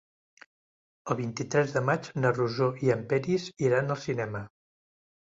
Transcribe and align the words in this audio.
El 1.13 1.17
vint-i-tres 1.17 1.73
de 1.75 1.83
maig 1.89 2.09
na 2.23 2.31
Rosó 2.37 2.69
i 2.85 2.89
en 2.93 3.03
Peris 3.11 3.45
iran 3.67 3.97
al 3.97 4.01
cinema. 4.07 4.41